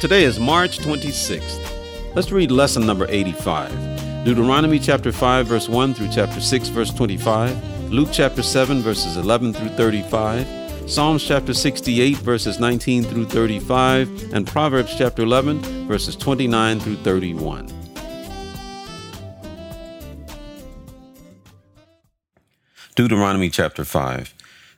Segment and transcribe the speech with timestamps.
[0.00, 2.14] Today is March 26th.
[2.14, 4.24] Let's read lesson number 85.
[4.24, 9.54] Deuteronomy chapter 5, verse 1 through chapter 6, verse 25, Luke chapter 7, verses 11
[9.54, 16.80] through 35, Psalms chapter 68, verses 19 through 35, and Proverbs chapter 11, verses 29
[16.80, 17.70] through 31.
[22.94, 24.34] Deuteronomy chapter 5.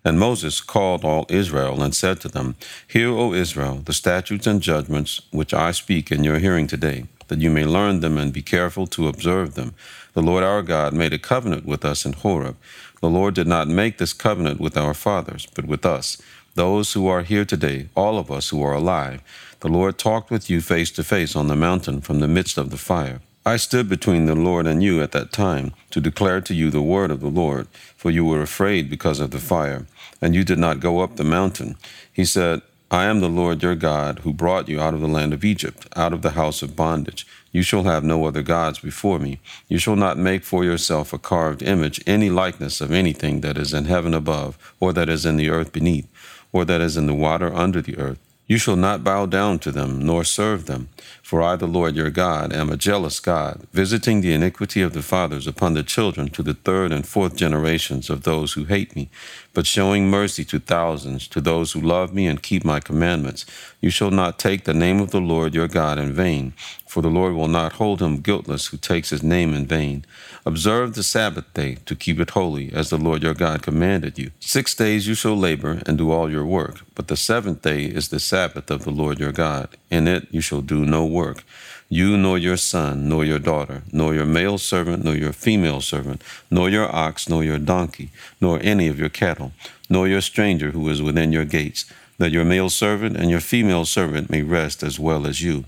[0.07, 2.55] And Moses called all Israel and said to them,
[2.87, 7.41] Hear, O Israel, the statutes and judgments which I speak in your hearing today that
[7.41, 9.75] you may learn them and be careful to observe them.
[10.13, 12.57] The Lord our God made a covenant with us in Horeb.
[13.01, 16.23] The Lord did not make this covenant with our fathers, but with us,
[16.55, 19.23] those who are here today, all of us who are alive.
[19.59, 22.71] The Lord talked with you face to face on the mountain from the midst of
[22.71, 23.23] the fire.
[23.47, 26.83] I stood between the Lord and you at that time to declare to you the
[26.83, 29.87] word of the Lord, for you were afraid because of the fire,
[30.21, 31.77] and you did not go up the mountain.
[32.13, 35.33] He said, I am the Lord your God, who brought you out of the land
[35.33, 37.25] of Egypt, out of the house of bondage.
[37.53, 39.39] You shall have no other gods before me.
[39.69, 43.73] You shall not make for yourself a carved image, any likeness of anything that is
[43.73, 46.09] in heaven above, or that is in the earth beneath,
[46.53, 48.26] or that is in the water under the earth.
[48.49, 50.89] You shall not bow down to them, nor serve them.
[51.21, 55.03] For I, the Lord your God, am a jealous God, visiting the iniquity of the
[55.03, 59.11] fathers upon the children to the third and fourth generations of those who hate me,
[59.53, 63.47] but showing mercy to thousands, to those who love me and keep my commandments.
[63.81, 66.55] You shall not take the name of the Lord your God in vain,
[66.97, 70.07] for the Lord will not hold him guiltless who takes his name in vain.
[70.47, 74.31] Observe the Sabbath day to keep it holy, as the Lord your God commanded you.
[74.41, 78.09] Six days you shall labor and do all your work, but the seventh day is
[78.09, 79.69] the Sabbath of the Lord your God.
[79.91, 81.45] In it you shall do no work
[81.91, 86.23] you nor your son, nor your daughter, nor your male servant, nor your female servant,
[86.51, 88.11] nor your ox, nor your donkey,
[88.41, 89.53] nor any of your cattle,
[89.91, 91.85] nor your stranger who is within your gates,
[92.17, 95.67] that your male servant and your female servant may rest as well as you.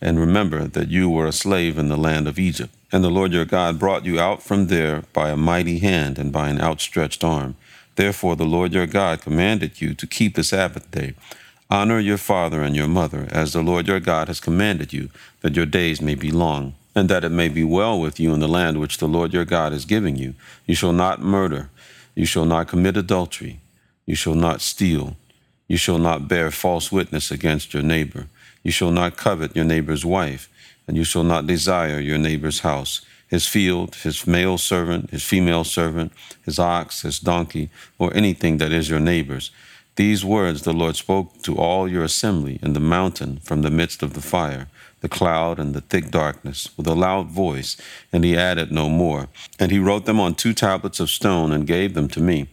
[0.00, 3.32] And remember that you were a slave in the land of Egypt, and the Lord
[3.32, 7.24] your God brought you out from there by a mighty hand and by an outstretched
[7.24, 7.56] arm.
[7.96, 11.14] Therefore the Lord your God commanded you to keep the Sabbath day.
[11.70, 15.10] Honor your father and your mother, as the Lord your God has commanded you,
[15.40, 18.40] that your days may be long, and that it may be well with you in
[18.40, 20.34] the land which the Lord your God is giving you.
[20.64, 21.70] You shall not murder,
[22.14, 23.60] you shall not commit adultery,
[24.06, 25.16] you shall not steal,
[25.66, 28.28] you shall not bear false witness against your neighbor,
[28.62, 30.48] you shall not covet your neighbor's wife,
[30.86, 35.64] and you shall not desire your neighbor's house his field, his male servant, his female
[35.64, 36.12] servant,
[36.44, 37.68] his ox, his donkey,
[37.98, 39.50] or anything that is your neighbor's.
[39.96, 44.02] These words the Lord spoke to all your assembly in the mountain from the midst
[44.02, 44.68] of the fire,
[45.00, 47.76] the cloud, and the thick darkness, with a loud voice,
[48.12, 49.28] and he added no more.
[49.58, 52.48] And he wrote them on two tablets of stone and gave them to me.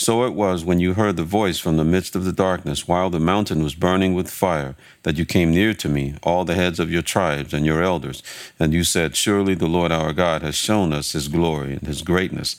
[0.00, 3.10] So it was when you heard the voice from the midst of the darkness, while
[3.10, 6.78] the mountain was burning with fire, that you came near to me, all the heads
[6.78, 8.22] of your tribes and your elders,
[8.60, 12.02] and you said, Surely the Lord our God has shown us his glory and his
[12.02, 12.54] greatness,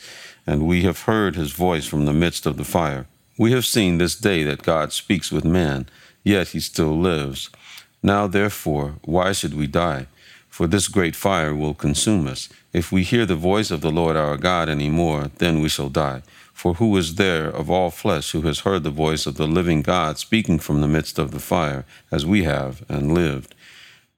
[0.46, 3.08] and we have heard his voice from the midst of the fire.
[3.38, 5.88] We have seen this day that God speaks with man,
[6.26, 7.50] yet he still lives.
[8.04, 10.08] Now, therefore, why should we die?
[10.50, 12.50] For this great fire will consume us.
[12.74, 15.88] If we hear the voice of the Lord our God any more, then we shall
[15.88, 16.22] die.
[16.60, 19.82] For who is there of all flesh who has heard the voice of the living
[19.82, 23.56] God speaking from the midst of the fire, as we have, and lived?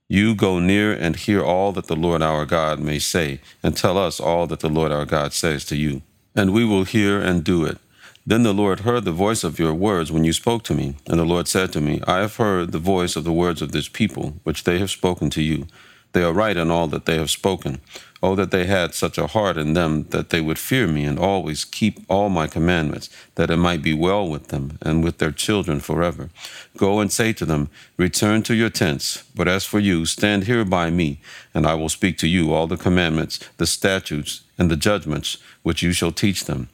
[0.10, 3.96] You go near and hear all that the Lord our God may say, and tell
[3.96, 6.02] us all that the Lord our God says to you.
[6.36, 7.78] And we will hear and do it.
[8.26, 10.96] Then the Lord heard the voice of your words when you spoke to me.
[11.06, 13.72] And the Lord said to me, I have heard the voice of the words of
[13.72, 15.68] this people, which they have spoken to you.
[16.14, 17.82] They are right in all that they have spoken.
[18.24, 21.18] Oh, that they had such a heart in them that they would fear me and
[21.18, 25.32] always keep all my commandments, that it might be well with them and with their
[25.32, 26.30] children forever.
[26.78, 29.24] Go and say to them, Return to your tents.
[29.36, 31.20] But as for you, stand here by me,
[31.54, 35.82] and I will speak to you all the commandments, the statutes, and the judgments which
[35.82, 36.70] you shall teach them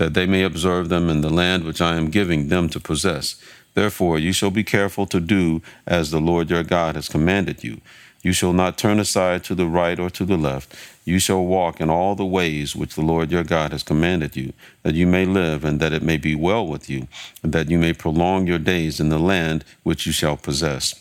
[0.00, 3.36] that they may observe them in the land which I am giving them to possess.
[3.74, 7.82] Therefore, you shall be careful to do as the Lord your God has commanded you.
[8.22, 10.74] You shall not turn aside to the right or to the left.
[11.04, 14.52] You shall walk in all the ways which the Lord your God has commanded you,
[14.82, 17.08] that you may live and that it may be well with you,
[17.42, 20.94] and that you may prolong your days in the land which you shall possess.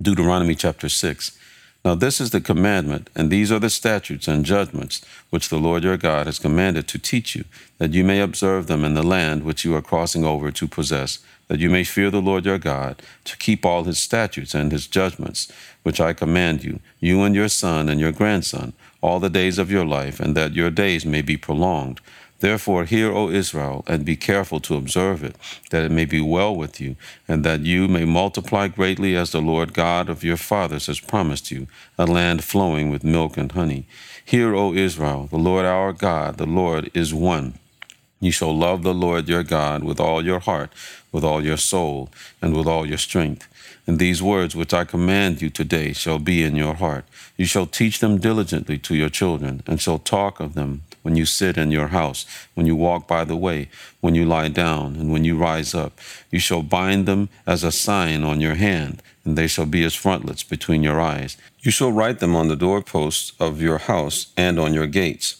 [0.00, 1.38] Deuteronomy chapter 6.
[1.84, 5.84] Now this is the commandment, and these are the statutes and judgments which the Lord
[5.84, 7.44] your God has commanded to teach you,
[7.78, 11.18] that you may observe them in the land which you are crossing over to possess,
[11.50, 14.86] that you may fear the Lord your God, to keep all his statutes and his
[14.86, 15.50] judgments,
[15.82, 19.68] which I command you, you and your son and your grandson, all the days of
[19.68, 22.00] your life, and that your days may be prolonged.
[22.38, 25.34] Therefore, hear, O Israel, and be careful to observe it,
[25.70, 26.94] that it may be well with you,
[27.26, 31.50] and that you may multiply greatly as the Lord God of your fathers has promised
[31.50, 31.66] you,
[31.98, 33.88] a land flowing with milk and honey.
[34.24, 37.54] Hear, O Israel, the Lord our God, the Lord is one.
[38.20, 40.72] You shall love the Lord your God with all your heart,
[41.10, 42.10] with all your soul,
[42.42, 43.48] and with all your strength.
[43.86, 47.06] And these words which I command you today shall be in your heart.
[47.38, 51.24] You shall teach them diligently to your children, and shall talk of them when you
[51.24, 53.70] sit in your house, when you walk by the way,
[54.00, 55.98] when you lie down, and when you rise up.
[56.30, 59.94] You shall bind them as a sign on your hand, and they shall be as
[59.94, 61.38] frontlets between your eyes.
[61.60, 65.36] You shall write them on the doorposts of your house and on your gates.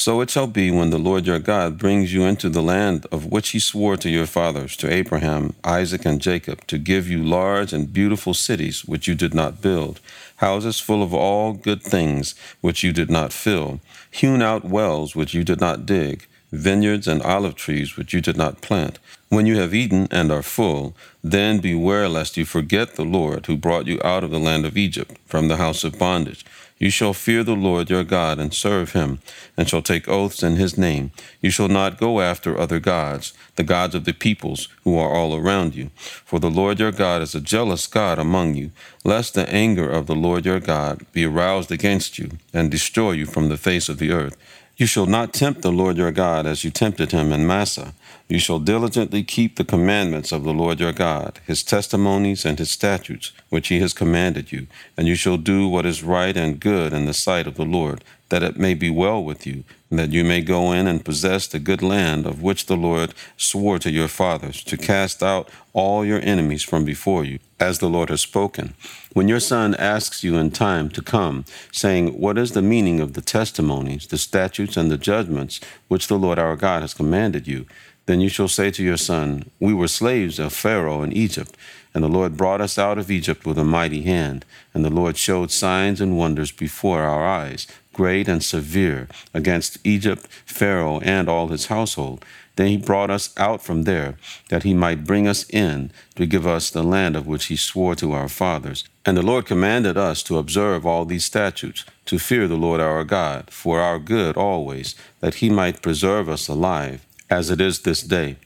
[0.00, 3.26] So it shall be when the Lord your God brings you into the land of
[3.26, 7.74] which he swore to your fathers, to Abraham, Isaac, and Jacob, to give you large
[7.74, 10.00] and beautiful cities which you did not build,
[10.36, 13.80] houses full of all good things which you did not fill,
[14.10, 18.36] hewn out wells which you did not dig, vineyards and olive trees which you did
[18.36, 18.98] not plant.
[19.28, 23.56] When you have eaten and are full, then beware lest you forget the Lord who
[23.56, 26.44] brought you out of the land of Egypt, from the house of bondage.
[26.80, 29.20] You shall fear the Lord your God and serve him,
[29.54, 31.10] and shall take oaths in his name.
[31.42, 35.36] You shall not go after other gods, the gods of the peoples who are all
[35.36, 35.90] around you.
[35.94, 38.70] For the Lord your God is a jealous God among you,
[39.04, 43.26] lest the anger of the Lord your God be aroused against you, and destroy you
[43.26, 44.38] from the face of the earth.
[44.80, 47.92] You shall not tempt the Lord your God as you tempted him in Massah.
[48.28, 52.70] You shall diligently keep the commandments of the Lord your God, his testimonies and his
[52.70, 56.94] statutes, which he has commanded you, and you shall do what is right and good
[56.94, 60.12] in the sight of the Lord, that it may be well with you, and that
[60.12, 63.90] you may go in and possess the good land of which the Lord swore to
[63.90, 68.20] your fathers, to cast out all your enemies from before you, as the Lord has
[68.20, 68.74] spoken.
[69.12, 73.14] When your son asks you in time to come, saying, What is the meaning of
[73.14, 77.66] the testimonies, the statutes, and the judgments which the Lord our God has commanded you?
[78.06, 81.56] Then you shall say to your son, We were slaves of Pharaoh in Egypt,
[81.92, 85.16] and the Lord brought us out of Egypt with a mighty hand, and the Lord
[85.16, 87.66] showed signs and wonders before our eyes
[88.00, 92.24] great and severe, against Egypt, Pharaoh, and all his household.
[92.56, 94.16] Then he brought us out from there,
[94.48, 97.94] that he might bring us in to give us the land of which he swore
[97.96, 98.84] to our fathers.
[99.04, 103.04] And the Lord commanded us to observe all these statutes, to fear the Lord our
[103.04, 108.00] God, for our good always, that he might preserve us alive, as it is this
[108.00, 108.36] day.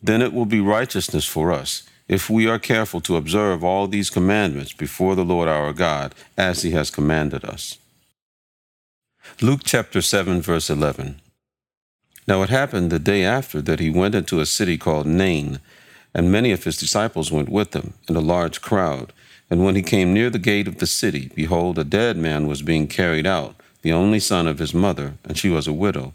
[0.00, 4.08] Then it will be righteousness for us if we are careful to observe all these
[4.08, 7.76] commandments before the Lord our God, as he has commanded us.
[9.38, 11.18] Luke chapter 7, verse 11.
[12.28, 15.60] Now it happened the day after that he went into a city called Nain,
[16.14, 19.14] and many of his disciples went with him, and a large crowd.
[19.48, 22.60] And when he came near the gate of the city, behold, a dead man was
[22.60, 26.12] being carried out, the only son of his mother, and she was a widow.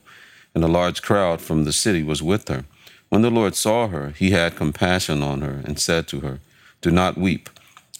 [0.53, 2.65] And a large crowd from the city was with her.
[3.09, 6.41] When the Lord saw her, he had compassion on her, and said to her,
[6.81, 7.49] Do not weep.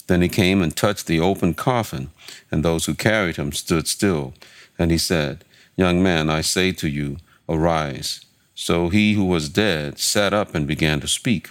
[0.06, 2.10] Then he came and touched the open coffin,
[2.50, 4.34] and those who carried him stood still.
[4.78, 5.44] And he said,
[5.76, 7.18] Young man, I say to you,
[7.48, 8.24] arise.
[8.54, 11.50] So he who was dead sat up and began to speak.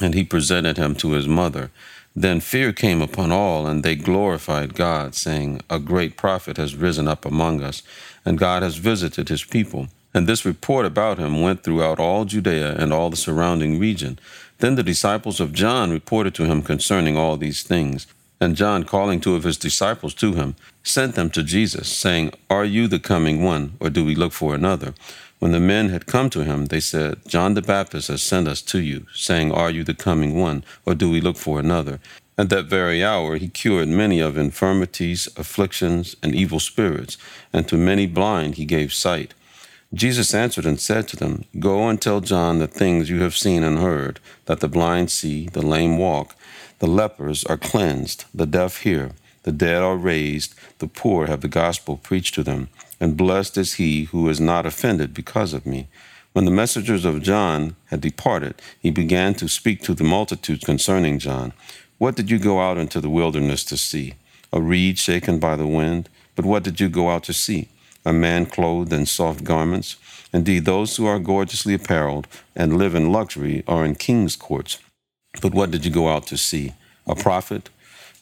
[0.00, 1.70] And he presented him to his mother.
[2.14, 7.06] Then fear came upon all, and they glorified God, saying, A great prophet has risen
[7.06, 7.82] up among us,
[8.24, 9.88] and God has visited his people.
[10.12, 14.18] And this report about him went throughout all Judea and all the surrounding region.
[14.58, 18.06] Then the disciples of John reported to him concerning all these things.
[18.40, 22.64] And John, calling two of his disciples to him, sent them to Jesus, saying, Are
[22.64, 24.94] you the coming one, or do we look for another?
[25.40, 28.62] When the men had come to him, they said, John the Baptist has sent us
[28.62, 32.00] to you, saying, Are you the coming one, or do we look for another?
[32.38, 37.18] At that very hour he cured many of infirmities, afflictions, and evil spirits,
[37.52, 39.34] and to many blind he gave sight.
[39.92, 43.62] Jesus answered and said to them, Go and tell John the things you have seen
[43.62, 46.34] and heard, that the blind see, the lame walk,
[46.80, 51.48] the lepers are cleansed, the deaf hear, the dead are raised, the poor have the
[51.48, 52.68] gospel preached to them,
[52.98, 55.88] and blessed is he who is not offended because of me.
[56.32, 61.18] When the messengers of John had departed, he began to speak to the multitudes concerning
[61.18, 61.52] John.
[61.98, 64.14] What did you go out into the wilderness to see?
[64.52, 66.08] A reed shaken by the wind?
[66.34, 67.68] But what did you go out to see?
[68.06, 69.96] A man clothed in soft garments?
[70.32, 74.78] Indeed, those who are gorgeously apparelled and live in luxury are in king's courts.
[75.40, 76.74] But what did you go out to see?
[77.06, 77.70] A prophet?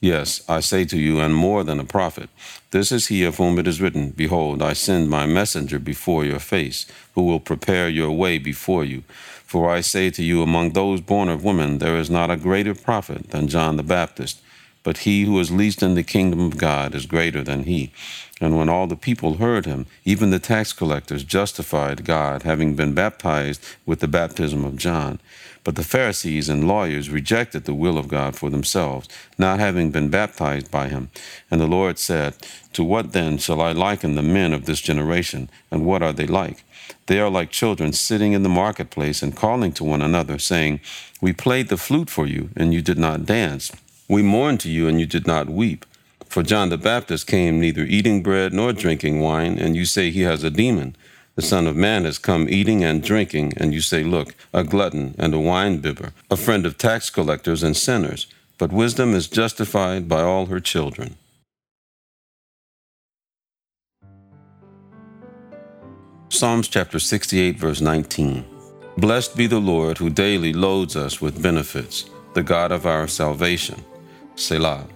[0.01, 2.31] Yes, I say to you, and more than a prophet.
[2.71, 6.39] This is he of whom it is written, Behold, I send my messenger before your
[6.39, 9.03] face, who will prepare your way before you.
[9.45, 12.75] For I say to you, among those born of women, there is not a greater
[12.75, 14.41] prophet than John the Baptist.
[14.83, 17.93] But he who is least in the kingdom of God is greater than he.
[18.41, 22.95] And when all the people heard him, even the tax collectors justified God, having been
[22.95, 25.19] baptized with the baptism of John.
[25.65, 30.09] But the Pharisees and lawyers rejected the will of God for themselves, not having been
[30.09, 31.11] baptized by him.
[31.51, 32.35] And the Lord said,
[32.73, 36.27] To what then shall I liken the men of this generation, and what are they
[36.27, 36.63] like?
[37.07, 40.81] They are like children sitting in the marketplace and calling to one another, saying,
[41.21, 43.73] We played the flute for you, and you did not dance.
[44.09, 45.85] We mourned to you, and you did not weep.
[46.27, 50.23] For John the Baptist came neither eating bread nor drinking wine, and you say he
[50.23, 50.97] has a demon.
[51.35, 55.15] The Son of Man has come eating and drinking, and you say, Look, a glutton
[55.19, 58.27] and a winebibber, a friend of tax collectors and sinners.
[58.59, 61.17] But wisdom is justified by all her children.
[66.29, 68.45] Psalms chapter 68, verse 19.
[68.97, 73.85] Blessed be the Lord who daily loads us with benefits, the God of our salvation.
[74.39, 74.87] Selah.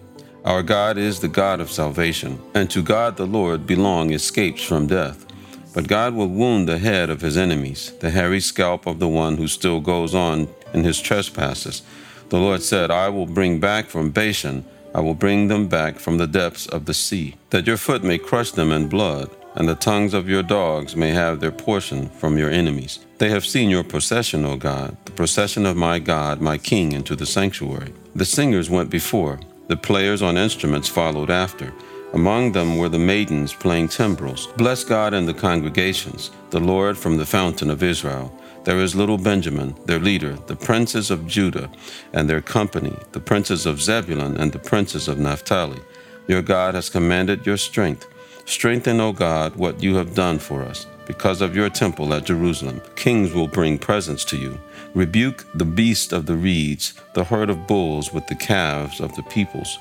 [0.45, 4.87] Our God is the God of salvation, and to God the Lord belong escapes from
[4.87, 5.27] death.
[5.75, 9.37] But God will wound the head of his enemies, the hairy scalp of the one
[9.37, 11.83] who still goes on in his trespasses.
[12.29, 16.19] The Lord said, I will bring back from Bashan, I will bring them back from
[16.19, 19.75] the depths of the sea, that your foot may crush them in blood, and the
[19.75, 23.01] tongues of your dogs may have their portion from your enemies.
[23.23, 27.14] They have seen your procession, O God, the procession of my God, my King, into
[27.14, 27.95] the sanctuary.
[28.17, 29.38] The singers went before,
[29.69, 31.73] the players on instruments followed after.
[32.14, 34.49] Among them were the maidens playing timbrels.
[34.57, 38.37] Bless God in the congregations, the Lord from the fountain of Israel.
[38.64, 41.71] There is little Benjamin, their leader, the princes of Judah
[42.12, 45.79] and their company, the princes of Zebulun and the princes of Naphtali.
[46.26, 48.05] Your God has commanded your strength.
[48.47, 50.88] Strengthen, O God, what you have done for us.
[51.07, 54.59] Because of your temple at Jerusalem, kings will bring presents to you.
[54.95, 59.23] Rebuke the beast of the reeds, the herd of bulls with the calves of the
[59.25, 59.79] peoples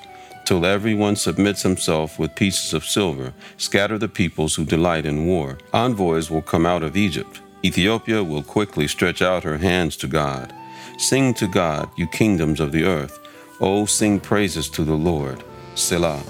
[0.52, 3.34] till everyone submits himself with pieces of silver.
[3.56, 5.58] Scatter the peoples who delight in war.
[5.74, 7.40] Envoys will come out of Egypt.
[7.64, 10.54] Ethiopia will quickly stretch out her hands to God.
[10.98, 13.18] Sing to God, you kingdoms of the earth.
[13.62, 15.42] Oh, sing praises to the Lord.
[15.76, 16.22] Selah.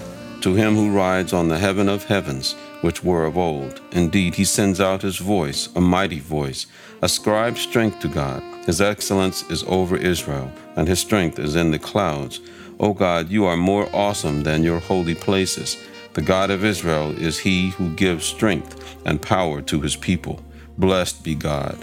[0.42, 3.80] To him who rides on the heaven of heavens, which were of old.
[3.92, 6.66] Indeed, he sends out his voice, a mighty voice.
[7.00, 8.42] Ascribe strength to God.
[8.66, 12.40] His excellence is over Israel, and his strength is in the clouds.
[12.78, 15.76] O God, you are more awesome than your holy places.
[16.14, 20.42] The God of Israel is he who gives strength and power to his people.
[20.76, 21.78] Blessed be God.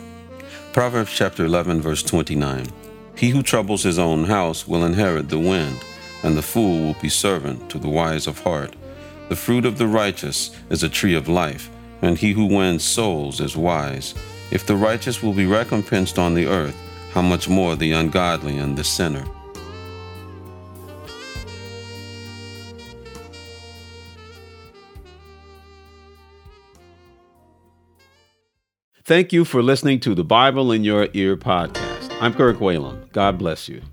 [0.72, 2.68] Proverbs chapter 11, verse 29.
[3.16, 5.78] He who troubles his own house will inherit the wind,
[6.24, 8.76] and the fool will be servant to the wise of heart.
[9.30, 11.70] The fruit of the righteous is a tree of life,
[12.02, 14.16] and he who wins souls is wise.
[14.52, 16.76] If the righteous will be recompensed on the earth,
[17.14, 19.24] how much more the ungodly and the sinner?
[29.06, 32.12] Thank you for listening to the Bible in Your Ear podcast.
[32.20, 33.12] I'm Kirk Whalum.
[33.12, 33.84] God bless you.